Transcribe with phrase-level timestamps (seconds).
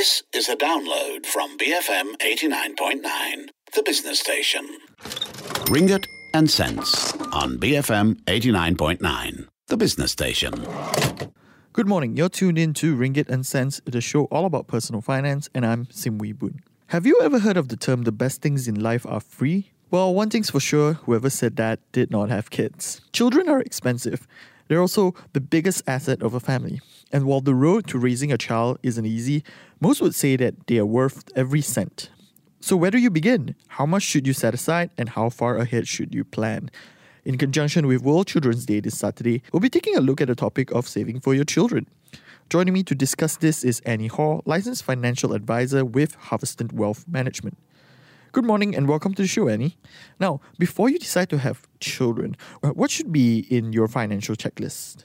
[0.00, 4.66] This is a download from BFM 89.9, the business station.
[5.68, 10.66] Ringgit and cents on BFM 89.9, the business station.
[11.74, 12.16] Good morning.
[12.16, 15.86] You're tuned in to Ringgit and Cents, the show all about personal finance, and I'm
[15.90, 16.60] Sim Wee Boon.
[16.86, 19.70] Have you ever heard of the term the best things in life are free?
[19.90, 23.02] Well, one thing's for sure, whoever said that did not have kids.
[23.12, 24.26] Children are expensive.
[24.68, 26.80] They're also the biggest asset of a family.
[27.12, 29.42] And while the road to raising a child isn't easy,
[29.80, 32.10] most would say that they are worth every cent.
[32.60, 33.54] So, where do you begin?
[33.68, 36.70] How much should you set aside, and how far ahead should you plan?
[37.24, 40.34] In conjunction with World Children's Day this Saturday, we'll be taking a look at the
[40.34, 41.86] topic of saving for your children.
[42.48, 47.56] Joining me to discuss this is Annie Hall, licensed financial advisor with Harveston Wealth Management.
[48.32, 49.76] Good morning and welcome to the show, Annie.
[50.18, 55.04] Now, before you decide to have children, what should be in your financial checklist?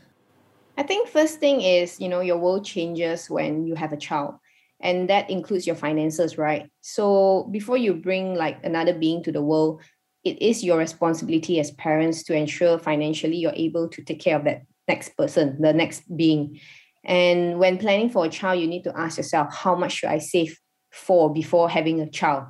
[0.77, 4.35] I think first thing is, you know, your world changes when you have a child.
[4.81, 6.69] And that includes your finances, right?
[6.81, 9.81] So before you bring like another being to the world,
[10.23, 14.43] it is your responsibility as parents to ensure financially you're able to take care of
[14.45, 16.59] that next person, the next being.
[17.05, 20.17] And when planning for a child, you need to ask yourself, how much should I
[20.17, 20.59] save
[20.91, 22.45] for before having a child?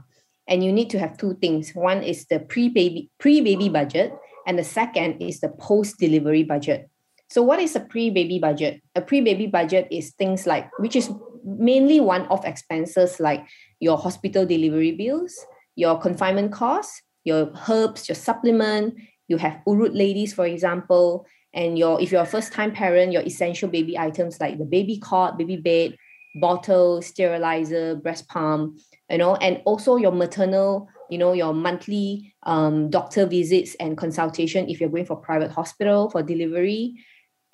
[0.48, 4.14] and you need to have two things one is the pre-baby pre-baby budget
[4.46, 6.90] and the second is the post-delivery budget
[7.36, 8.82] so what is a pre-baby budget?
[8.96, 11.12] A pre-baby budget is things like which is
[11.44, 13.46] mainly one-off expenses like
[13.82, 18.94] your hospital delivery bills your confinement costs your herbs your supplement.
[19.28, 23.24] You have urut ladies for example and your if you're a first time parent your
[23.24, 25.98] essential baby items like the baby cot baby bed
[26.40, 32.90] bottle sterilizer breast pump you know and also your maternal you know your monthly um,
[32.90, 36.96] doctor visits and consultation if you're going for private hospital for delivery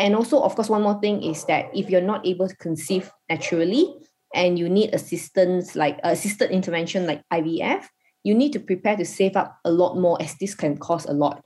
[0.01, 3.11] and also of course one more thing is that if you're not able to conceive
[3.29, 3.93] naturally
[4.33, 7.85] and you need assistance like uh, assisted intervention like ivf
[8.23, 11.13] you need to prepare to save up a lot more as this can cost a
[11.13, 11.43] lot.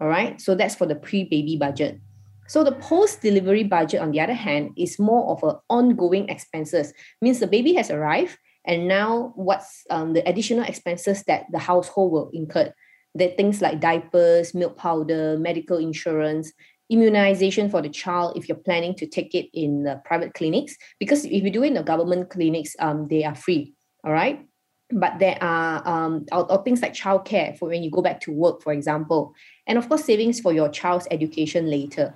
[0.00, 2.00] All right so that's for the pre-baby budget.
[2.48, 6.94] So the post-delivery budget on the other hand is more of an ongoing expenses.
[7.20, 12.12] Means the baby has arrived and now what's um, the additional expenses that the household
[12.12, 12.72] will incur?
[13.14, 16.52] The things like diapers milk powder medical insurance
[16.90, 21.24] immunization for the child if you're planning to take it in the private clinics because
[21.24, 24.46] if you do it in the government clinics um, they are free all right
[24.90, 28.32] but there are um, or, or things like childcare for when you go back to
[28.32, 29.34] work for example
[29.66, 32.14] and of course savings for your child's education later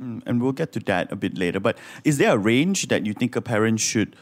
[0.00, 3.04] mm, and we'll get to that a bit later but is there a range that
[3.04, 4.16] you think a parent should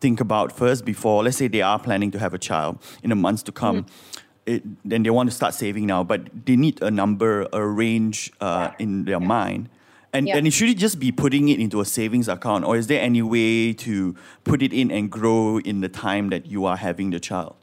[0.00, 3.16] think about first before, let's say they are planning to have a child in the
[3.16, 3.84] months to come.
[3.84, 4.18] Mm-hmm.
[4.48, 8.32] It, then they want to start saving now, but they need a number, a range
[8.40, 9.26] uh, in their yeah.
[9.26, 9.68] mind.
[10.12, 10.38] And, yeah.
[10.38, 13.20] and should it just be putting it into a savings account, or is there any
[13.20, 17.20] way to put it in and grow in the time that you are having the
[17.20, 17.56] child?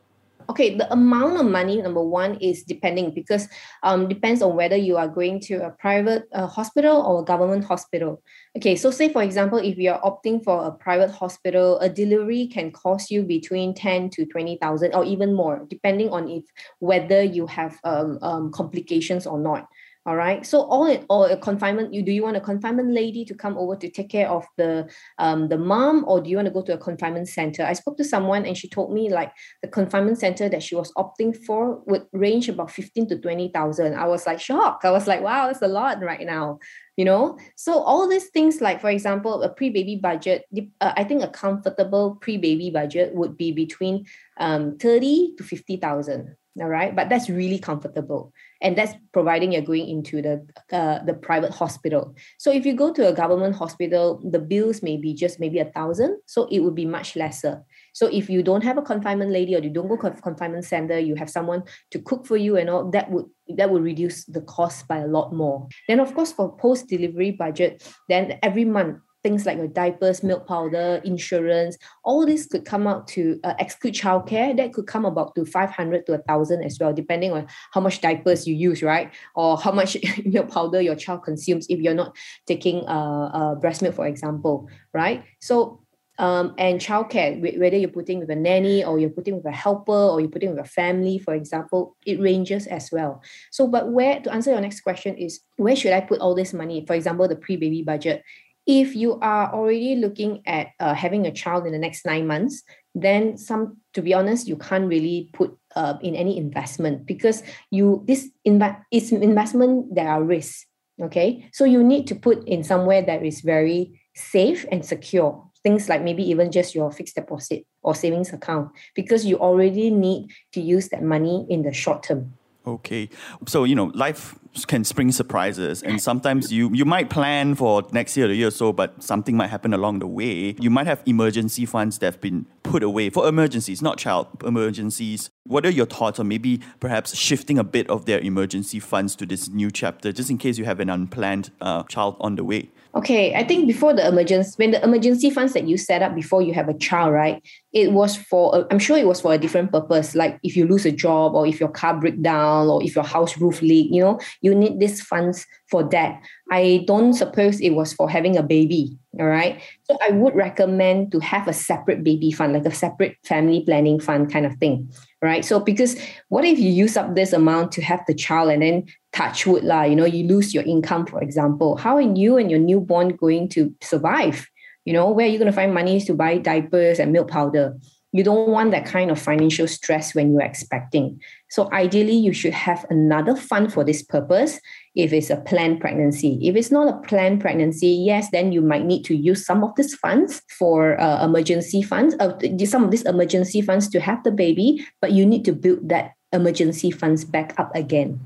[0.49, 3.47] Okay the amount of money number one is depending because
[3.83, 7.63] um depends on whether you are going to a private uh, hospital or a government
[7.63, 8.21] hospital.
[8.57, 12.47] Okay so say for example if you are opting for a private hospital a delivery
[12.47, 16.43] can cost you between 10 to 20000 or even more depending on if
[16.79, 19.67] whether you have um, um complications or not
[20.05, 23.25] all right so all in all a confinement you do you want a confinement lady
[23.25, 26.45] to come over to take care of the um the mom or do you want
[26.45, 27.63] to go to a confinement center?
[27.63, 30.93] I spoke to someone and she told me like the confinement center that she was
[30.93, 34.85] opting for would range about 15 to 20000 i was like shocked.
[34.85, 36.59] I was like wow that's a lot right now
[36.97, 37.37] you know?
[37.57, 40.45] So all these things like for example a pre-baby budget
[40.81, 44.05] uh, i think a comfortable pre-baby budget would be between
[44.37, 46.95] um 30 to 50000 all right?
[46.95, 48.31] But that's really comfortable.
[48.61, 52.15] And that's providing you're going into the uh, the private hospital.
[52.37, 55.65] So if you go to a government hospital the bills may be just maybe a
[55.65, 57.63] thousand so it would be much lesser.
[57.93, 60.97] So if you don't have a confinement lady or you don't go to confinement center
[60.97, 63.25] you have someone to cook for you and all that would
[63.57, 65.67] that would reduce the cost by a lot more.
[65.87, 70.47] Then of course for post delivery budget then every month things like your diapers, milk
[70.47, 74.55] powder, insurance, all this could come out to uh, exclude childcare.
[74.55, 78.45] That could come about to 500 to 1,000 as well, depending on how much diapers
[78.45, 79.11] you use, right?
[79.33, 82.15] Or how much milk powder your child consumes if you're not
[82.45, 85.23] taking uh, uh, breast milk, for example, right?
[85.41, 85.81] So
[86.17, 89.91] um, and childcare, whether you're putting with a nanny or you're putting with a helper
[89.91, 93.21] or you're putting with a family, for example, it ranges as well.
[93.51, 96.53] So, but where to answer your next question is where should I put all this
[96.53, 96.85] money?
[96.87, 98.23] For example, the pre-baby budget
[98.67, 102.63] if you are already looking at uh, having a child in the next nine months
[102.93, 108.03] then some to be honest you can't really put uh, in any investment because you
[108.07, 110.65] this inv- is investment there are risks
[111.01, 115.89] okay so you need to put in somewhere that is very safe and secure things
[115.89, 120.61] like maybe even just your fixed deposit or savings account because you already need to
[120.61, 122.31] use that money in the short term.
[122.67, 123.09] Okay.
[123.47, 124.35] So, you know, life
[124.67, 128.47] can spring surprises and sometimes you you might plan for next year or the year
[128.47, 130.55] or so, but something might happen along the way.
[130.59, 135.29] You might have emergency funds that have been put away for emergencies, not child emergencies.
[135.43, 139.25] What are your thoughts on maybe perhaps shifting a bit of their emergency funds to
[139.25, 142.71] this new chapter, just in case you have an unplanned uh, child on the way?
[142.95, 146.41] Okay, I think before the emergency, when the emergency funds that you set up before
[146.41, 147.43] you have a child, right?
[147.73, 150.15] It was for, a, I'm sure it was for a different purpose.
[150.15, 153.03] Like if you lose a job, or if your car break down, or if your
[153.03, 156.21] house roof leak, you know, you need these funds for that.
[156.51, 158.97] I don't suppose it was for having a baby.
[159.19, 159.61] All right.
[159.83, 163.99] So I would recommend to have a separate baby fund, like a separate family planning
[163.99, 164.89] fund kind of thing.
[165.21, 165.43] Right.
[165.43, 165.99] So because
[166.29, 169.63] what if you use up this amount to have the child and then touch wood
[169.63, 171.77] lah, you know, you lose your income, for example.
[171.77, 174.47] How are you and your newborn going to survive?
[174.83, 177.75] You know, where are you going to find money to buy diapers and milk powder?
[178.11, 181.19] You don't want that kind of financial stress when you're expecting.
[181.49, 184.59] So ideally, you should have another fund for this purpose
[184.95, 186.39] if it's a planned pregnancy.
[186.41, 189.75] If it's not a planned pregnancy, yes, then you might need to use some of
[189.75, 194.31] these funds for uh, emergency funds, uh, some of these emergency funds to have the
[194.31, 198.19] baby, but you need to build that emergency funds back up again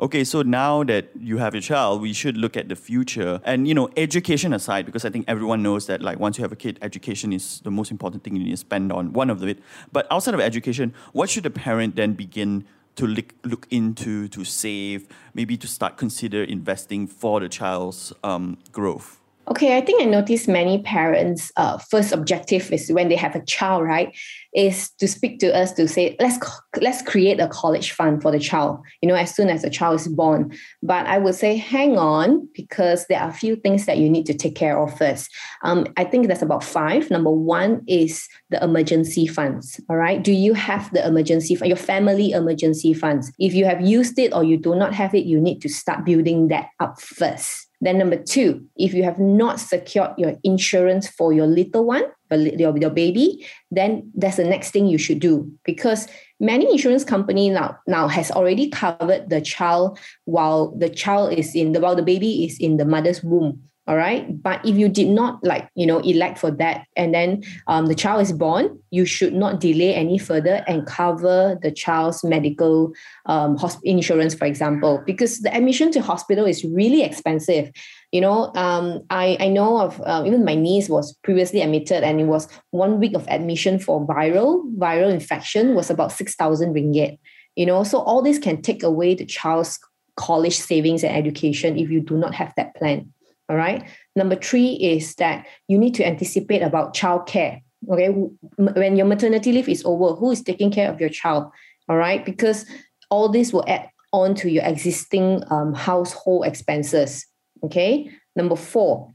[0.00, 3.40] okay, so now that you have a child, we should look at the future.
[3.44, 6.52] And, you know, education aside, because I think everyone knows that, like, once you have
[6.52, 9.42] a kid, education is the most important thing you need to spend on, one of
[9.44, 9.58] it.
[9.92, 12.64] But outside of education, what should a parent then begin
[12.96, 18.58] to look, look into, to save, maybe to start consider investing for the child's um,
[18.72, 19.20] growth?
[19.50, 23.44] Okay, I think I noticed many parents' uh, first objective is when they have a
[23.44, 24.16] child, right,
[24.54, 26.38] is to speak to us to say let's
[26.80, 28.78] let's create a college fund for the child.
[29.02, 30.56] You know, as soon as the child is born.
[30.84, 34.26] But I would say hang on because there are a few things that you need
[34.26, 35.28] to take care of first.
[35.64, 37.10] Um, I think that's about five.
[37.10, 39.80] Number one is the emergency funds.
[39.90, 43.32] All right, do you have the emergency fund, your family emergency funds?
[43.40, 46.04] If you have used it or you do not have it, you need to start
[46.04, 47.69] building that up first.
[47.80, 52.76] Then number two, if you have not secured your insurance for your little one, your,
[52.76, 55.50] your baby, then that's the next thing you should do.
[55.64, 56.06] Because
[56.38, 61.72] many insurance company now now has already covered the child while the child is in
[61.72, 64.40] the while the baby is in the mother's womb all right?
[64.40, 67.94] But if you did not like you know elect for that and then um, the
[67.96, 72.92] child is born you should not delay any further and cover the child's medical
[73.26, 75.02] um, insurance for example.
[75.04, 77.72] Because the admission to hospital is really expensive.
[78.12, 82.20] You know um, I, I know of uh, even my niece was previously admitted and
[82.20, 87.18] it was one week of admission for viral viral infection was about 6000 ringgit.
[87.56, 89.80] You know so all this can take away the child's
[90.14, 93.12] college savings and education if you do not have that plan
[93.50, 93.82] all right.
[94.14, 97.60] Number three is that you need to anticipate about childcare.
[97.90, 98.08] Okay.
[98.56, 101.50] When your maternity leave is over, who is taking care of your child?
[101.88, 102.24] All right.
[102.24, 102.64] Because
[103.10, 107.26] all this will add on to your existing um, household expenses.
[107.64, 108.08] Okay.
[108.36, 109.10] Number four,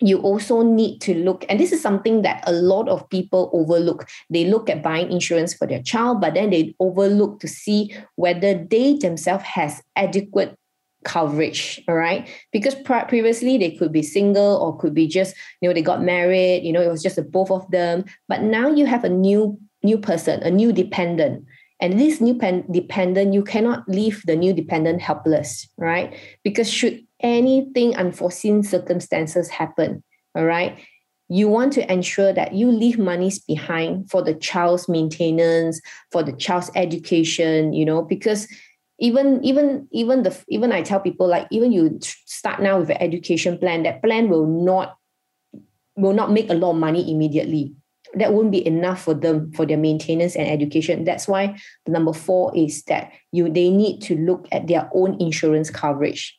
[0.00, 4.08] you also need to look, and this is something that a lot of people overlook.
[4.30, 8.54] They look at buying insurance for their child, but then they overlook to see whether
[8.54, 10.56] they themselves has adequate
[11.04, 12.74] coverage all right because
[13.08, 16.72] previously they could be single or could be just you know they got married you
[16.72, 18.04] know it was just the both of them.
[18.28, 21.44] But now you have a new new person a new dependent.
[21.82, 27.00] And this new pen- dependent you cannot leave the new dependent helpless right because should
[27.20, 30.02] anything unforeseen circumstances happen
[30.34, 30.78] all right
[31.32, 35.80] you want to ensure that you leave monies behind for the child's maintenance
[36.12, 38.02] for the child's education you know?
[38.02, 38.46] Because
[39.00, 42.98] even even even the even I tell people like even you start now with an
[43.00, 44.96] education plan, that plan will not
[45.96, 47.74] will not make a lot of money immediately.
[48.14, 51.04] That won't be enough for them for their maintenance and education.
[51.04, 55.20] That's why the number four is that you they need to look at their own
[55.20, 56.36] insurance coverage.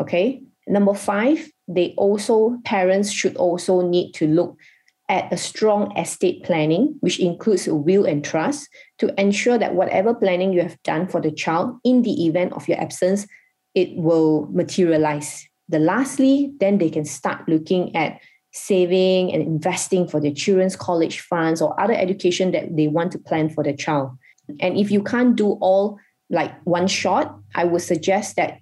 [0.00, 0.42] Okay.
[0.66, 4.56] Number five, they also parents should also need to look
[5.08, 10.14] at a strong estate planning, which includes a will and trust, to ensure that whatever
[10.14, 13.26] planning you have done for the child in the event of your absence,
[13.74, 15.48] it will materialize.
[15.68, 18.20] The lastly, then they can start looking at
[18.52, 23.18] saving and investing for their children's college funds or other education that they want to
[23.18, 24.10] plan for their child.
[24.60, 25.98] And if you can't do all
[26.30, 28.58] like one shot, I would suggest that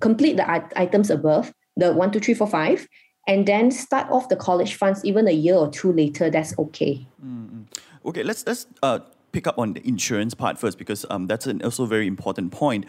[0.00, 2.88] complete the items above, the one, two, three, four, five,
[3.26, 6.30] and then start off the college funds even a year or two later.
[6.30, 7.06] That's okay.
[7.24, 7.62] Mm-hmm.
[8.06, 9.00] Okay, let's let's uh,
[9.34, 12.86] pick up on the insurance part first because um, that's an also very important point.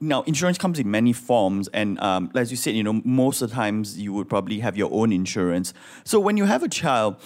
[0.00, 3.50] now insurance comes in many forms and um, as you said you know most of
[3.50, 5.72] the times you would probably have your own insurance.
[6.04, 7.16] So when you have a child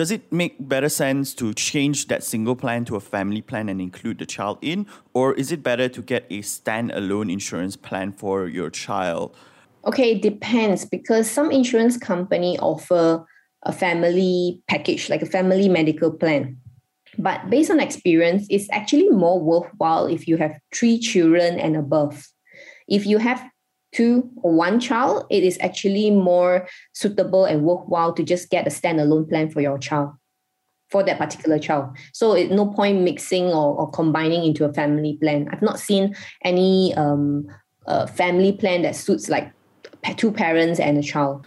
[0.00, 3.80] does it make better sense to change that single plan to a family plan and
[3.80, 4.88] include the child in?
[5.12, 9.36] Or is it better to get a standalone insurance plan for your child?
[9.84, 13.24] Okay it depends because some insurance company offer
[13.62, 16.58] a family package like a family medical plan
[17.18, 22.26] but based on experience, it's actually more worthwhile if you have three children and above.
[22.88, 23.44] If you have
[23.92, 28.70] two or one child, it is actually more suitable and worthwhile to just get a
[28.70, 30.10] standalone plan for your child,
[30.90, 31.96] for that particular child.
[32.12, 35.48] So it's no point mixing or, or combining into a family plan.
[35.50, 37.46] I've not seen any um,
[37.86, 39.52] uh, family plan that suits like
[40.16, 41.46] two parents and a child.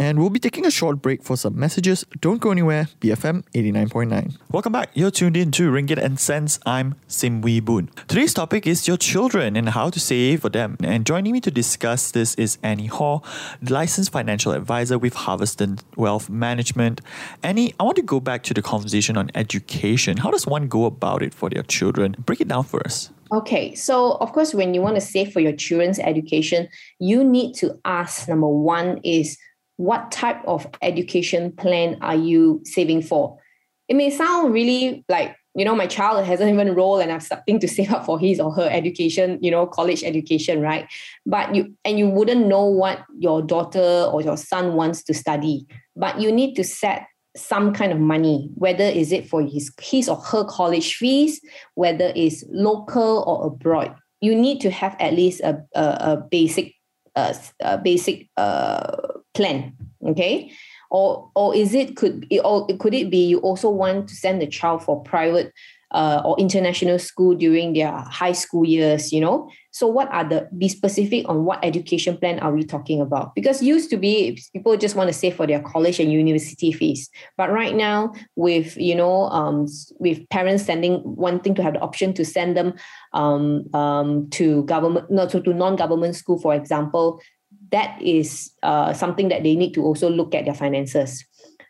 [0.00, 2.04] And we'll be taking a short break for some messages.
[2.20, 2.88] Don't go anywhere.
[3.00, 4.38] BFM 89.9.
[4.52, 4.90] Welcome back.
[4.94, 6.60] You're tuned in to Ringgit and Cents.
[6.64, 7.90] I'm Sim Wee Boon.
[8.06, 10.76] Today's topic is your children and how to save for them.
[10.84, 13.24] And joining me to discuss this is Annie Hall,
[13.60, 17.00] licensed financial advisor with Harveston Wealth Management.
[17.42, 20.18] Annie, I want to go back to the conversation on education.
[20.18, 22.14] How does one go about it for their children?
[22.20, 23.10] Break it down for us.
[23.32, 27.54] Okay, so of course, when you want to save for your children's education, you need
[27.56, 29.36] to ask number one is
[29.78, 33.38] what type of education plan are you saving for?
[33.86, 37.58] It may sound really like, you know, my child hasn't even enrolled and I'm starting
[37.60, 40.86] to save up for his or her education, you know, college education, right?
[41.24, 45.66] But you and you wouldn't know what your daughter or your son wants to study.
[45.96, 47.06] But you need to set
[47.36, 51.40] some kind of money, whether is it for his his or her college fees,
[51.76, 53.94] whether it's local or abroad.
[54.20, 56.74] You need to have at least a, a, a basic
[57.60, 58.96] a basic uh,
[59.34, 59.74] plan
[60.06, 60.52] okay?
[60.90, 64.40] Or or is it could it, or could it be you also want to send
[64.40, 65.52] the child for private
[65.90, 69.50] uh, or international school during their high school years you know?
[69.70, 73.34] So what are the be specific on what education plan are we talking about?
[73.34, 77.10] Because used to be people just want to save for their college and university fees.
[77.36, 79.66] But right now with you know um,
[79.98, 82.74] with parents sending wanting to have the option to send them
[83.12, 87.20] um, um, to government not to, to non-government school for example
[87.70, 91.24] that is uh, something that they need to also look at their finances.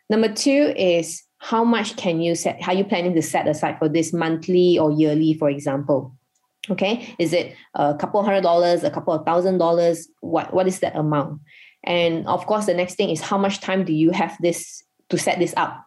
[0.09, 3.77] Number two is how much can you set, how are you planning to set aside
[3.79, 6.15] for this monthly or yearly, for example?
[6.69, 10.07] Okay, is it a couple hundred dollars, a couple of thousand dollars?
[10.19, 11.41] What what is that amount?
[11.83, 15.17] And of course, the next thing is how much time do you have this to
[15.17, 15.85] set this up?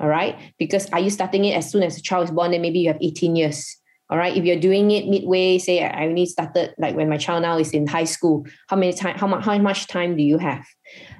[0.00, 2.50] All right, because are you starting it as soon as the child is born?
[2.50, 3.76] Then maybe you have 18 years
[4.10, 4.36] all right.
[4.36, 7.72] If you're doing it midway, say I only started like when my child now is
[7.72, 10.66] in high school, how many time, how much, how much time do you have?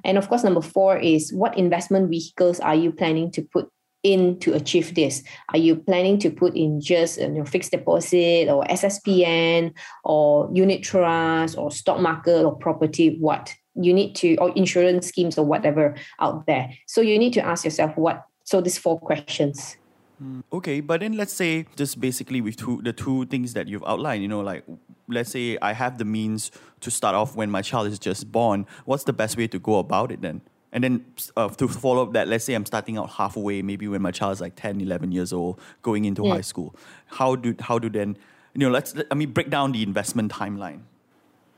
[0.04, 3.68] And of course, number four is what investment vehicles are you planning to put
[4.02, 5.22] in to achieve this?
[5.52, 9.72] Are you planning to put in just you know, fixed deposit or SSPN
[10.04, 13.16] or unit trust or stock market or property?
[13.18, 16.70] What you need to or insurance schemes or whatever out there.
[16.86, 18.24] So you need to ask yourself what.
[18.44, 19.78] So these four questions.
[20.23, 23.85] Mm, okay, but then let's say just basically with two the two things that you've
[23.85, 24.64] outlined, you know, like
[25.09, 28.66] let's say I have the means to start off when my child is just born.
[28.85, 30.40] What's the best way to go about it then?
[30.73, 31.04] And then
[31.37, 34.33] uh, to follow up that, let's say I'm starting out halfway, maybe when my child
[34.33, 36.35] is like 10, 11 years old, going into yeah.
[36.35, 36.75] high school.
[37.06, 38.16] How do how do then,
[38.54, 40.80] you know, let's I mean break down the investment timeline.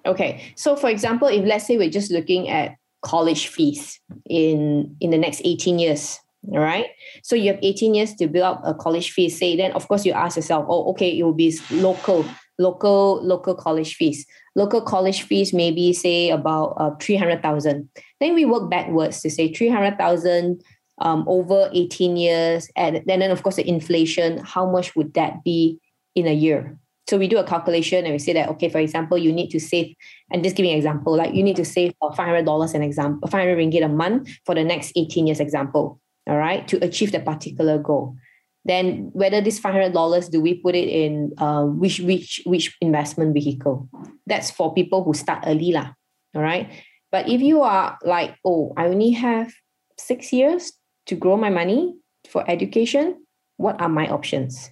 [0.05, 5.11] Okay, so for example, if let's say we're just looking at college fees in in
[5.11, 6.21] the next 18 years
[6.53, 6.87] all right.
[7.23, 9.29] So you have 18 years to build up a college fee.
[9.29, 12.25] Say then, of course, you ask yourself, oh, okay, it will be local,
[12.59, 14.25] local, local college fees.
[14.55, 17.89] Local college fees maybe say about uh, 300,000.
[18.21, 20.63] Then we work backwards to say 300,000
[21.01, 22.69] um, over 18 years.
[22.77, 25.81] And then, of course, the inflation, how much would that be
[26.15, 26.79] in a year?
[27.09, 29.61] So we do a calculation and we say that, okay, for example, you need to
[29.61, 29.95] save,
[30.33, 33.85] and just giving an example, like you need to save $500 an example, 500 ringgit
[33.85, 38.17] a month for the next 18 years example all right, to achieve the particular goal.
[38.65, 42.77] Then whether this five hundred dollars do we put it in uh, which which which
[42.81, 43.89] investment vehicle?
[44.27, 45.95] That's for people who start early lah.
[46.35, 46.69] All right.
[47.13, 49.55] But if you are like, oh, I only have
[49.99, 50.73] six years
[51.07, 51.95] to grow my money
[52.29, 53.25] for education,
[53.57, 54.71] what are my options?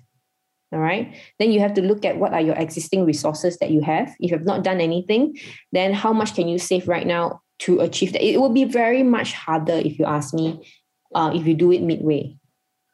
[0.73, 1.15] All right.
[1.39, 4.09] Then you have to look at what are your existing resources that you have.
[4.19, 5.39] If you have not done anything,
[5.71, 8.27] then how much can you save right now to achieve that?
[8.27, 10.67] It will be very much harder if you ask me
[11.15, 12.37] uh, if you do it midway.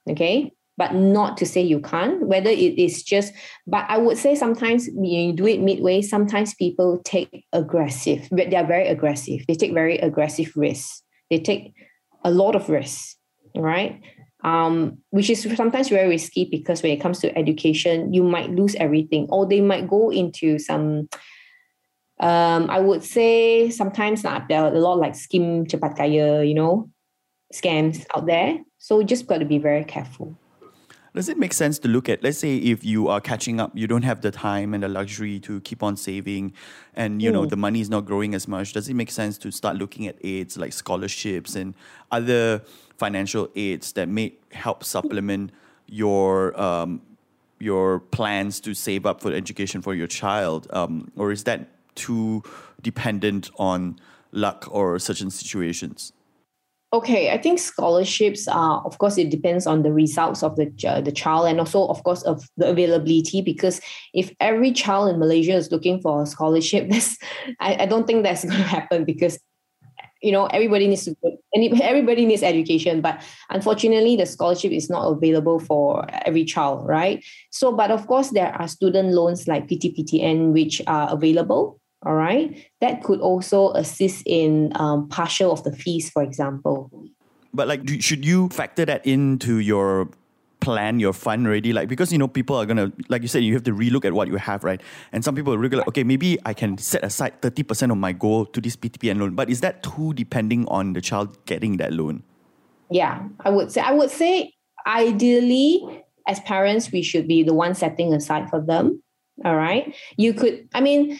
[0.09, 0.53] Okay.
[0.77, 3.35] But not to say you can't, whether it is just,
[3.67, 8.57] but I would say sometimes you do it midway, sometimes people take aggressive, but they
[8.57, 9.45] are very aggressive.
[9.47, 11.03] They take very aggressive risks.
[11.29, 11.75] They take
[12.25, 13.17] a lot of risks,
[13.55, 14.01] right?
[14.43, 18.75] um, which is sometimes very risky because when it comes to education, you might lose
[18.77, 21.09] everything, or they might go into some.
[22.21, 26.55] Um, I would say sometimes uh, there are a lot like scheme cepat kaya, you
[26.55, 26.91] know,
[27.53, 28.59] scams out there.
[28.79, 30.37] So we just got to be very careful.
[31.13, 33.89] Does it make sense to look at, let's say, if you are catching up, you
[33.89, 36.53] don't have the time and the luxury to keep on saving,
[36.95, 37.33] and you mm.
[37.33, 38.73] know the money is not growing as much?
[38.75, 41.75] Does it make sense to start looking at aids like scholarships and
[42.13, 42.63] other
[42.97, 45.51] financial aids that may help supplement
[45.89, 47.03] your um,
[47.59, 51.67] your plans to save up for education for your child, um, or is that
[51.97, 52.45] too
[52.83, 53.99] dependent on
[54.31, 56.13] luck or certain situations?
[56.93, 61.01] Okay, I think scholarships are, of course, it depends on the results of the uh,
[61.01, 63.43] the child and also, of course, of the availability.
[63.43, 63.81] Because
[64.13, 67.17] if every child in Malaysia is looking for a scholarship, that's
[67.61, 69.39] I, I don't think that's going to happen because
[70.21, 71.17] you know everybody needs to
[71.55, 77.73] everybody needs education but unfortunately the scholarship is not available for every child right so
[77.73, 82.67] but of course there are student loans like ptptn which are available all right?
[82.81, 86.91] That could also assist in um, partial of the fees for example.
[87.53, 90.09] But like do, should you factor that into your
[90.61, 91.73] plan your fund already?
[91.73, 94.13] Like because you know people are gonna like you said you have to relook at
[94.13, 94.81] what you have right?
[95.13, 98.47] And some people are like okay maybe i can set aside 30% of my goal
[98.47, 99.35] to this ptpn loan.
[99.35, 102.23] But is that too depending on the child getting that loan?
[102.91, 104.53] Yeah i would say i would say
[104.87, 109.03] ideally as parents we should be the one setting aside for them.
[109.45, 109.95] All right?
[110.17, 111.19] You could i mean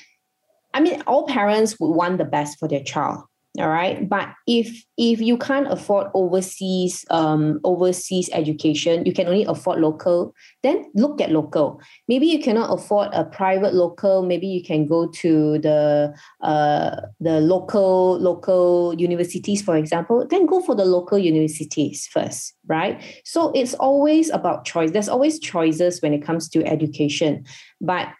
[0.75, 3.25] I mean, all parents would want the best for their child.
[3.59, 4.09] All right.
[4.09, 10.33] But if if you can't afford overseas um overseas education, you can only afford local,
[10.63, 11.81] then look at local.
[12.07, 17.41] Maybe you cannot afford a private local, maybe you can go to the uh the
[17.41, 23.03] local local universities, for example, then go for the local universities first, right?
[23.25, 24.93] So it's always about choice.
[24.93, 27.45] There's always choices when it comes to education.
[27.81, 28.11] But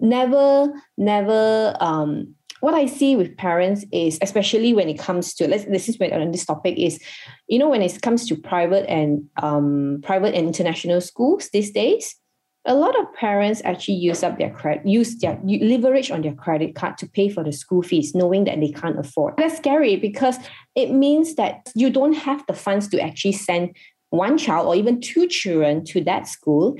[0.00, 5.64] never never um what I see with parents is, especially when it comes to let's
[5.66, 7.00] this is when on this topic is,
[7.48, 12.16] you know, when it comes to private and um, private and international schools these days,
[12.64, 16.74] a lot of parents actually use up their credit, use their leverage on their credit
[16.74, 19.34] card to pay for the school fees, knowing that they can't afford.
[19.36, 20.38] That's scary because
[20.74, 23.76] it means that you don't have the funds to actually send
[24.10, 26.76] one child or even two children to that school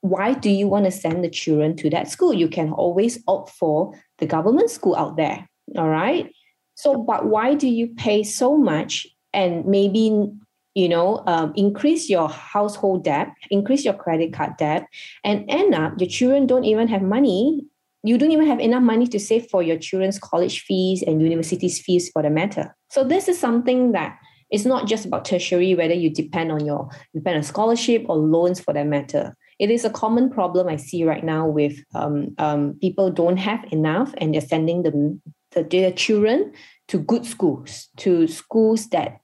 [0.00, 2.32] why do you want to send the children to that school?
[2.32, 5.48] You can always opt for the government school out there.
[5.76, 6.32] All right.
[6.74, 10.28] So, but why do you pay so much and maybe
[10.74, 14.86] you know um, increase your household debt, increase your credit card debt,
[15.22, 17.66] and end up your children don't even have money.
[18.02, 21.78] You don't even have enough money to save for your children's college fees and university's
[21.78, 22.74] fees for the matter.
[22.88, 24.16] So this is something that
[24.48, 28.58] it's not just about tertiary, whether you depend on your depend on scholarship or loans
[28.58, 32.78] for that matter it is a common problem I see right now with um, um,
[32.80, 35.20] people don't have enough and they're sending the,
[35.62, 36.52] their children
[36.88, 39.20] to good schools, to schools that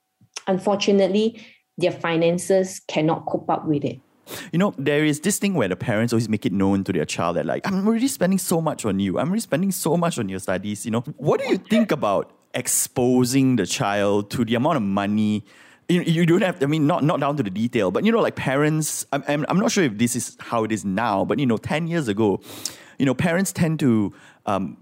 [0.46, 1.42] unfortunately
[1.78, 3.98] their finances cannot cope up with it.
[4.52, 7.04] You know, there is this thing where the parents always make it known to their
[7.06, 9.18] child that, like, I'm already spending so much on you.
[9.18, 10.84] I'm already spending so much on your studies.
[10.84, 15.44] You know, what do you think about exposing the child to the amount of money
[15.88, 18.20] you, you don't have i mean not not down to the detail but you know
[18.20, 21.38] like parents I'm, I'm, I'm not sure if this is how it is now but
[21.38, 22.40] you know 10 years ago
[22.98, 24.12] you know parents tend to
[24.46, 24.76] um,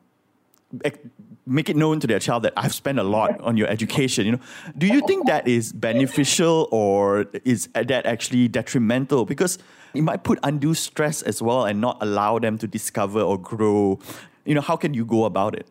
[1.47, 4.27] make it known to their child that I've spent a lot on your education.
[4.27, 4.41] You know,
[4.77, 9.25] do you think that is beneficial or is that actually detrimental?
[9.25, 9.59] Because
[9.95, 13.99] it might put undue stress as well and not allow them to discover or grow.
[14.45, 15.67] You know, how can you go about it?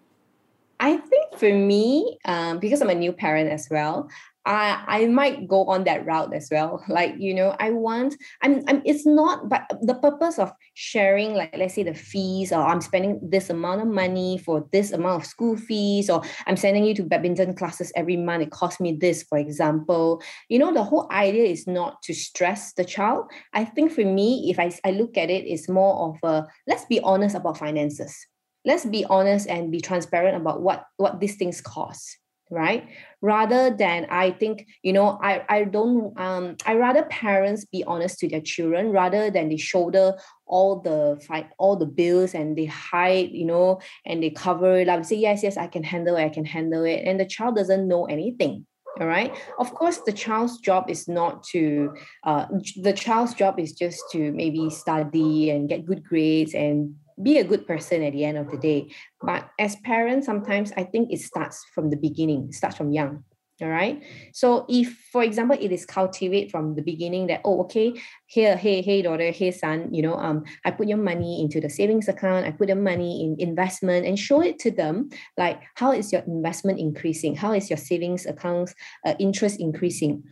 [0.79, 4.09] I think for me, um, because I'm a new parent as well,
[4.45, 6.83] I I might go on that route as well.
[6.93, 11.55] Like, you know, I want, I'm, I'm it's not, but the purpose of sharing, like
[11.57, 15.27] let's say the fees, or I'm spending this amount of money for this amount of
[15.27, 18.43] school fees, or I'm sending you to badminton classes every month.
[18.43, 20.21] It costs me this, for example.
[20.49, 23.25] You know, the whole idea is not to stress the child.
[23.53, 26.85] I think for me, if I, I look at it, it's more of a let's
[26.85, 28.27] be honest about finances.
[28.65, 32.17] Let's be honest and be transparent about what what these things cost
[32.53, 32.87] right?
[33.21, 38.19] Rather than i think you know i i don't um i rather parents be honest
[38.19, 40.13] to their children rather than they shoulder
[40.45, 44.89] all the fight all the bills and they hide you know and they cover it
[44.89, 47.03] up say yes yes i can handle it i can handle it.
[47.05, 48.65] And the child doesn't know anything
[48.99, 51.93] all right of course the child's job is not to
[52.25, 52.45] uh,
[52.81, 57.43] the child's job is just to maybe study and get good grades and be a
[57.43, 58.91] good person at the end of the day.
[59.21, 63.23] But as parents, sometimes I think it starts from the beginning, starts from young.
[63.61, 64.01] all right
[64.33, 67.93] so if for example it is cultivate from the beginning that oh okay
[68.25, 71.69] here hey hey daughter hey son you know um i put your money into the
[71.69, 75.91] savings account i put the money in investment and show it to them like how
[75.91, 78.73] is your investment increasing how is your savings accounts
[79.05, 80.23] uh, interest increasing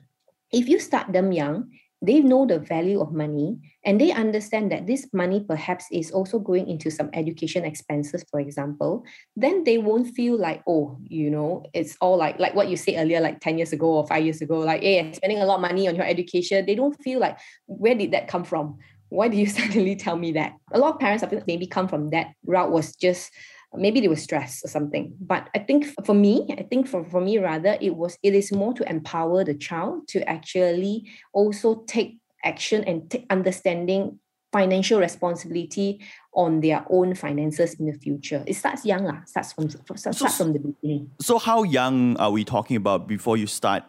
[0.52, 1.70] if you start them young
[2.02, 6.40] they know the value of money and they understand that this money perhaps is also
[6.40, 9.04] going into some education expenses for example
[9.36, 12.96] then they won't feel like oh you know it's all like like what you said
[12.98, 15.62] earlier like 10 years ago or 5 years ago like hey spending a lot of
[15.62, 16.66] money on your education.
[16.66, 17.38] They don't feel like
[17.68, 18.78] where did that come from?
[19.10, 20.54] Why do you suddenly tell me that?
[20.72, 23.32] A lot of parents I think, maybe come from that route was just
[23.76, 27.22] maybe they were stressed or something but i think for me i think for, for
[27.22, 32.20] me rather it was it is more to empower the child to actually also take
[32.44, 34.20] action and take understanding
[34.52, 36.00] financial responsibility
[36.34, 38.44] on their own finances in the future.
[38.46, 39.24] It starts young, lah.
[39.26, 41.12] Starts from starts so, from the beginning.
[41.22, 43.84] So how young are we talking about before you start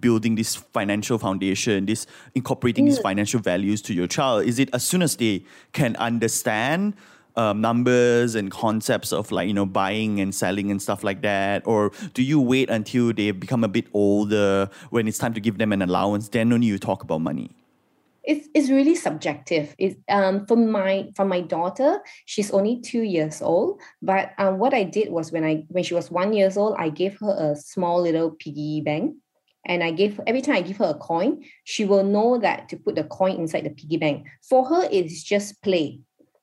[0.00, 2.88] building this financial foundation, this incorporating mm.
[2.88, 4.44] these financial values to your child?
[4.44, 6.94] Is it as soon as they can understand
[7.38, 11.64] um, numbers and concepts of like you know buying and selling and stuff like that
[11.66, 15.56] or do you wait until they become a bit older when it's time to give
[15.56, 17.54] them an allowance then only you talk about money
[18.24, 19.74] it's, it's really subjective.
[19.78, 23.80] It's, um, for my for my daughter, she's only two years old.
[24.02, 26.90] But um, what I did was when I when she was one years old, I
[26.90, 29.16] gave her a small little piggy bank,
[29.64, 32.76] and I gave every time I give her a coin, she will know that to
[32.76, 34.26] put the coin inside the piggy bank.
[34.46, 36.00] For her, it's just play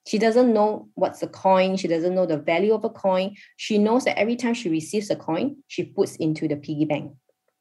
[0.08, 1.78] she doesn't know what's a coin.
[1.78, 3.36] She doesn't know the value of a coin.
[3.58, 7.14] She knows that every time she receives a coin she puts into the piggy bank.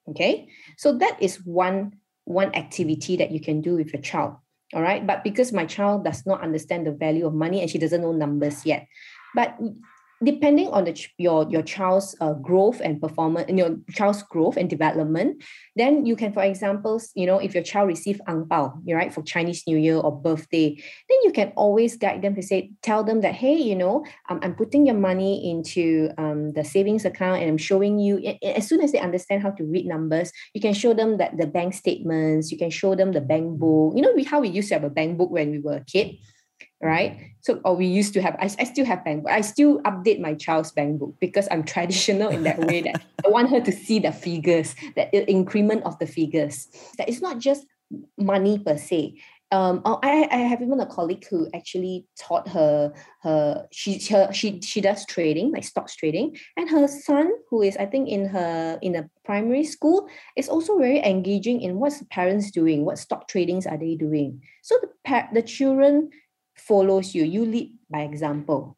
[0.09, 0.49] Okay?
[0.77, 4.37] So that is one one activity that you can do with your child.
[4.75, 7.79] All right but because my child does not understand the value of money and she
[7.79, 8.87] doesn't know numbers yet.
[9.35, 9.59] But
[10.25, 15.43] depending on the your your child's uh, growth and performance your child's growth and development
[15.77, 19.23] then you can for example you know if your child receive ang pao right for
[19.23, 20.75] chinese new year or birthday
[21.09, 24.55] then you can always guide them to say tell them that hey you know i'm
[24.55, 28.93] putting your money into um, the savings account and i'm showing you as soon as
[28.93, 32.59] they understand how to read numbers you can show them that the bank statements you
[32.59, 35.19] can show them the bank book you know how we used to have a bank
[35.19, 36.17] book when we were a kid
[36.81, 37.33] right?
[37.41, 39.25] So, or we used to have, I, I still have bank.
[39.29, 43.29] I still update my child's bank book because I'm traditional in that way that I
[43.29, 46.69] want her to see the figures, the increment of the figures.
[46.99, 47.67] That it's not just
[48.19, 49.15] money per se.
[49.53, 54.61] Um, I, I have even a colleague who actually taught her her she her, she
[54.61, 58.81] she does trading like stocks trading and her son who is I think in her
[58.83, 63.29] in a primary school is also very engaging in what's the parents doing what stock
[63.29, 66.11] tradings are they doing so the the children
[66.55, 67.25] follows you.
[67.25, 68.77] You lead by example.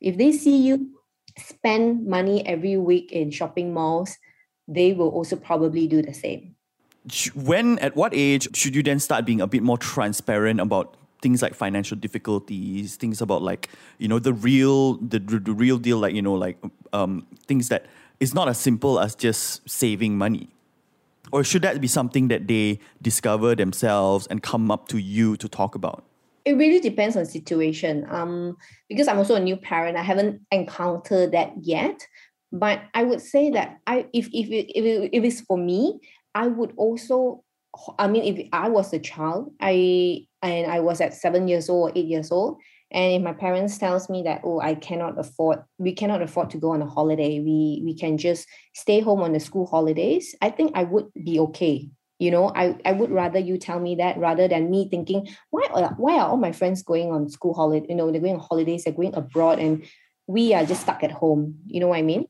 [0.00, 0.90] If they see you
[1.38, 4.16] spend money every week in shopping malls,
[4.68, 6.56] they will also probably do the same.
[7.34, 11.40] When, at what age should you then start being a bit more transparent about things
[11.40, 16.14] like financial difficulties, things about like, you know, the real, the, the real deal, like,
[16.14, 16.58] you know, like
[16.92, 17.86] um, things that
[18.18, 20.48] is not as simple as just saving money?
[21.32, 25.48] Or should that be something that they discover themselves and come up to you to
[25.48, 26.04] talk about?
[26.46, 28.06] It really depends on situation.
[28.08, 28.56] Um,
[28.88, 32.06] because I'm also a new parent, I haven't encountered that yet.
[32.52, 35.98] But I would say that I if if it, if, it, if it's for me,
[36.34, 37.42] I would also.
[37.98, 41.90] I mean, if I was a child, I and I was at seven years old
[41.90, 42.56] or eight years old,
[42.90, 46.58] and if my parents tells me that oh, I cannot afford, we cannot afford to
[46.58, 50.34] go on a holiday, we we can just stay home on the school holidays.
[50.40, 53.96] I think I would be okay you know I, I would rather you tell me
[53.96, 57.54] that rather than me thinking why are, why are all my friends going on school
[57.54, 59.84] holiday you know they're going on holidays they're going abroad and
[60.26, 62.26] we are just stuck at home you know what i mean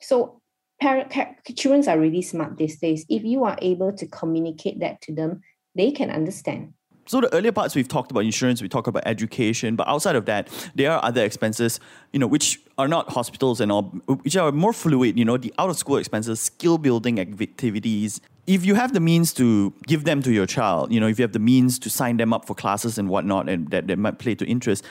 [0.00, 0.40] so
[0.80, 1.12] parent
[1.56, 5.40] children are really smart these days if you are able to communicate that to them
[5.74, 6.72] they can understand
[7.08, 10.26] so the earlier parts we've talked about insurance, we talk about education, but outside of
[10.26, 11.78] that, there are other expenses,
[12.12, 13.84] you know, which are not hospitals and all,
[14.22, 15.16] which are more fluid.
[15.16, 18.20] You know, the out of school expenses, skill building activities.
[18.46, 21.24] If you have the means to give them to your child, you know, if you
[21.24, 24.18] have the means to sign them up for classes and whatnot, and that, that might
[24.18, 24.84] play to interest.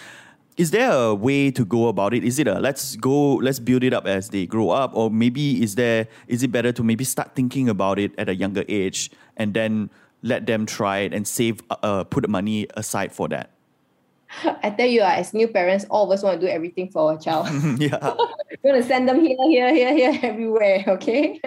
[0.58, 2.24] Is there a way to go about it?
[2.24, 5.62] Is it a let's go, let's build it up as they grow up, or maybe
[5.62, 9.12] is there is it better to maybe start thinking about it at a younger age
[9.36, 9.89] and then
[10.22, 13.55] let them try it and save, uh, uh, put money aside for that?
[14.64, 17.18] I tell you, as new parents, all of us want to do everything for our
[17.18, 17.48] child.
[17.80, 18.14] yeah.
[18.64, 20.84] we want to send them here, here, here, here, everywhere.
[20.88, 21.40] Okay.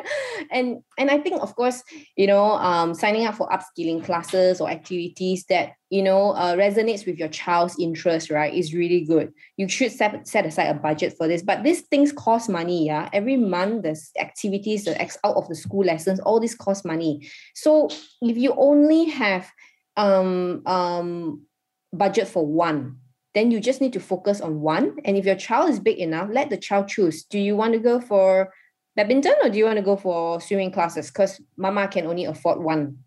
[0.50, 1.82] And and I think, of course,
[2.16, 7.06] you know, um, signing up for upskilling classes or activities that, you know, uh, resonates
[7.06, 9.32] with your child's interest, right, is really good.
[9.56, 11.42] You should set, set aside a budget for this.
[11.42, 13.08] But these things cost money, yeah.
[13.12, 17.28] Every month there's activities, the X out of the school lessons, all this cost money.
[17.54, 17.88] So
[18.22, 19.50] if you only have
[19.96, 21.42] um um
[21.92, 22.96] budget for one
[23.34, 24.96] then you just need to focus on one.
[25.04, 27.24] And if your child is big enough let the child choose.
[27.24, 28.52] Do you want to go for
[28.96, 31.08] badminton or do you want to go for swimming classes?
[31.08, 32.98] Because mama can only afford one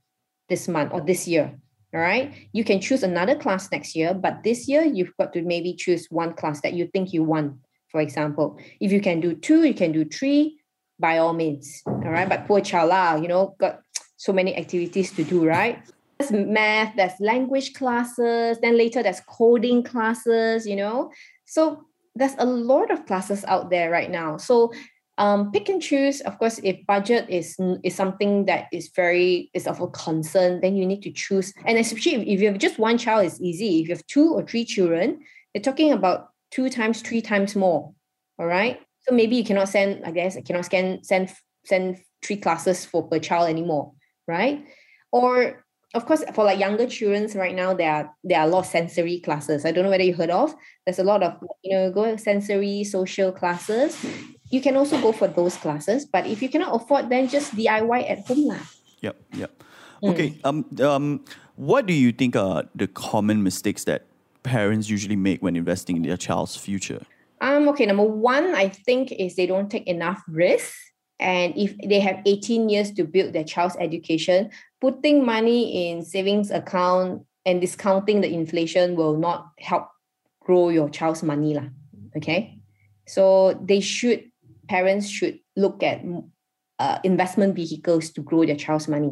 [0.48, 1.58] this month or this year
[1.94, 5.42] all right you can choose another class next year but this year you've got to
[5.42, 7.54] maybe choose one class that you think you want
[7.90, 8.58] for example.
[8.80, 10.60] If you can do two you can do three
[11.00, 13.82] by all means all right but poor child you know got
[14.18, 15.82] so many activities to do right
[16.30, 21.12] there's math, there's language classes, then later there's coding classes, you know.
[21.46, 24.38] So there's a lot of classes out there right now.
[24.38, 24.72] So
[25.18, 26.22] um, pick and choose.
[26.22, 30.76] Of course, if budget is is something that is very is of a concern, then
[30.76, 31.54] you need to choose.
[31.66, 33.82] And especially if, you have just one child, it's easy.
[33.82, 35.20] If you have two or three children,
[35.54, 37.94] you're talking about two times, three times more.
[38.40, 38.80] All right.
[39.08, 41.34] So maybe you cannot send, I guess, I cannot send send
[41.66, 43.94] send three classes for per child anymore,
[44.28, 44.66] right?
[45.12, 48.60] Or of course, for like younger children right now, there are there are a lot
[48.60, 49.66] of sensory classes.
[49.66, 50.56] I don't know whether you heard of.
[50.86, 53.98] There's a lot of you know go sensory social classes.
[54.50, 58.10] You can also go for those classes, but if you cannot afford, then just DIY
[58.10, 58.64] at home lah.
[59.02, 59.64] Yep, yep.
[60.04, 60.12] Mm.
[60.12, 60.40] Okay.
[60.44, 61.26] Um, um,
[61.56, 64.06] what do you think are the common mistakes that
[64.44, 67.04] parents usually make when investing in their child's future?
[67.42, 67.68] Um.
[67.70, 67.86] Okay.
[67.86, 70.74] Number one, I think is they don't take enough risk.
[71.22, 74.50] And if they have 18 years to build their child's education,
[74.82, 79.88] putting money in savings account and discounting the inflation will not help
[80.42, 81.70] grow your child's money lah.
[82.18, 82.58] okay
[83.08, 84.30] so they should
[84.68, 86.02] parents should look at
[86.80, 89.12] uh, investment vehicles to grow their child's money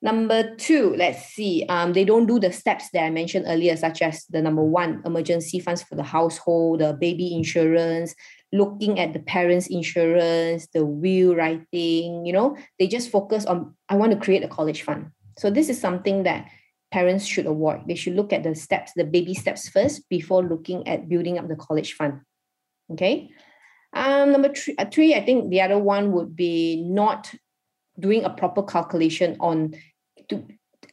[0.00, 4.00] number two let's see um, they don't do the steps that i mentioned earlier such
[4.02, 8.14] as the number one emergency funds for the household the baby insurance
[8.52, 13.94] looking at the parents insurance the will writing you know they just focus on i
[13.94, 15.10] want to create a college fund.
[15.38, 16.50] So this is something that
[16.90, 17.86] parents should avoid.
[17.86, 21.48] They should look at the steps the baby steps first before looking at building up
[21.48, 22.20] the college fund.
[22.90, 23.30] Okay?
[23.92, 27.32] Um number three, uh, three i think the other one would be not
[27.98, 29.74] doing a proper calculation on
[30.28, 30.46] to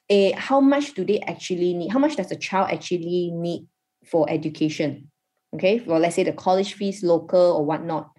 [0.09, 3.67] a how much do they actually need how much does a child actually need
[4.05, 5.11] for education
[5.55, 8.11] okay well let's say the college fees local or whatnot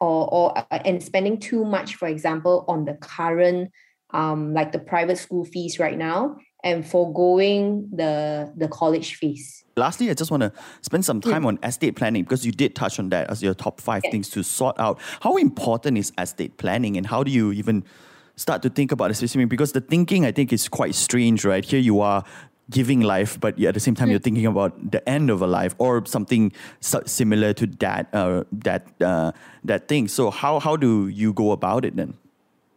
[0.00, 3.70] or or uh, and spending too much for example on the current
[4.10, 9.64] um like the private school fees right now and foregoing the the college fees.
[9.76, 11.48] Lastly i just want to spend some time mm.
[11.48, 14.42] on estate planning because you did touch on that as your top five things to
[14.42, 14.98] sort out.
[15.20, 17.84] How important is estate planning and how do you even
[18.34, 21.64] start to think about this because the thinking i think is quite strange right?
[21.64, 22.24] Here you are
[22.70, 25.74] giving life, but at the same time, you're thinking about the end of a life
[25.78, 29.32] or something similar to that uh, that uh,
[29.64, 30.08] that thing.
[30.08, 32.14] So how how do you go about it then?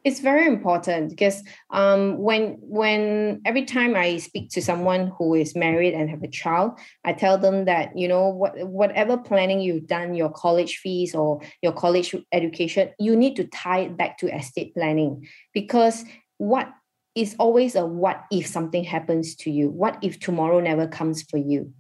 [0.04, 5.56] It's very important because um, when when every time I speak to someone who is
[5.56, 9.86] married and have a child, I tell them that you know what whatever planning you've
[9.86, 14.36] done, your college fees or your college education, you need to tie it back to
[14.36, 16.04] estate planning because
[16.38, 16.74] what
[17.16, 19.70] it's always a what if something happens to you?
[19.70, 21.74] What if tomorrow never comes for you?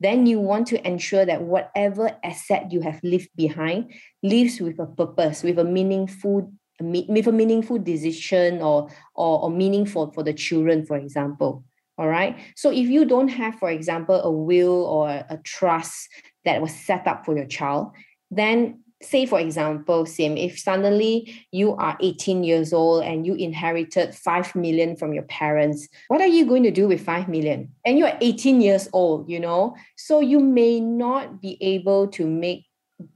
[0.00, 4.86] Then you want to ensure that whatever asset you have left behind lives with a
[4.86, 10.86] purpose, with a meaningful with a meaningful decision or, or, or meaningful for the children,
[10.86, 11.64] for example.
[11.98, 12.38] All right.
[12.54, 16.08] So if you don't have, for example, a will or a trust
[16.44, 17.90] that was set up for your child,
[18.30, 24.12] then say for example sim if suddenly you are 18 years old and you inherited
[24.14, 27.70] 5 million from your parents what are you going to do with 5 million?
[27.84, 29.76] And you're 18 years old you know?
[29.96, 32.66] So you may not be able to make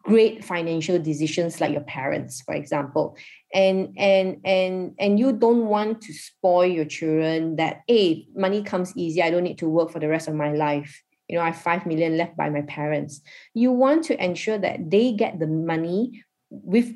[0.05, 3.17] great financial decisions like your parents for example.
[3.53, 8.97] And and and and you don't want to spoil your children that hey money comes
[8.97, 11.47] easy i don't need to work for the rest of my life you know, I
[11.47, 13.23] have 5 million left by my parents.
[13.55, 16.93] You want to ensure that they get the money with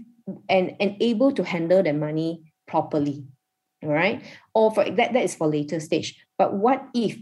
[0.51, 3.25] and, and able to handle the money properly.
[3.83, 4.23] All right.
[4.55, 6.23] Or for that, that is for later stage.
[6.37, 7.17] But what if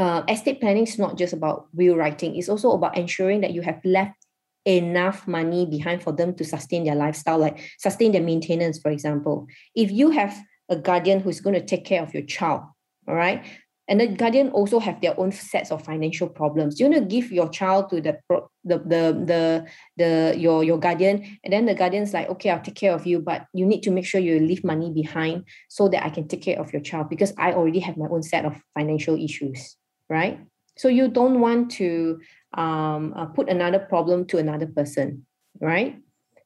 [0.00, 3.62] uh, estate planning is not just about will writing, it's also about ensuring that you
[3.62, 4.16] have left
[4.64, 9.46] enough money behind for them to sustain their lifestyle, like sustain their maintenance, for example.
[9.76, 10.36] If you have
[10.68, 12.62] a guardian who's going to take care of your child,
[13.06, 13.44] all right,
[13.88, 16.78] and the guardian also have their own sets of financial problems.
[16.78, 18.18] You want to give your child to the
[18.64, 19.66] the the the,
[19.96, 23.18] the your your guardian and then the guardian's like okay i'll take care of you
[23.18, 26.42] but you need to make sure you leave money behind so that i can take
[26.42, 29.76] care of your child because i already have my own set of financial issues
[30.12, 30.40] right?
[30.76, 32.20] So you don't want to
[32.54, 35.26] um, uh, put another problem to another person
[35.60, 36.01] right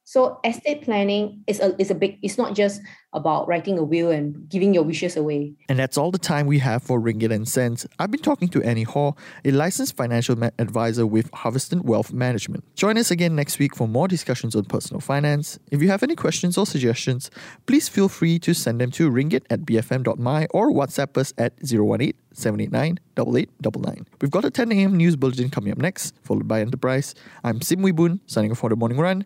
[0.07, 2.17] so estate planning is a is a big.
[2.21, 2.79] It's not just
[3.11, 5.53] about writing a will and giving your wishes away.
[5.67, 7.85] And that's all the time we have for Ringgit and Cents.
[7.99, 12.63] I've been talking to Annie Hall, a licensed financial ma- advisor with Harveston Wealth Management.
[12.75, 15.59] Join us again next week for more discussions on personal finance.
[15.71, 17.29] If you have any questions or suggestions,
[17.65, 22.13] please feel free to send them to ringgit at bfm.my or WhatsApp us at 018
[22.31, 24.05] 789 8899.
[24.21, 24.95] We've got a 10 a.m.
[24.95, 27.15] news bulletin coming up next, followed by Enterprise.
[27.43, 29.25] I'm Sim Wee Boon, signing off for the morning run.